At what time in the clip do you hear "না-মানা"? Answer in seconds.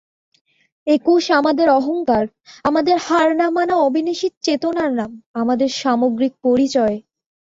3.35-3.75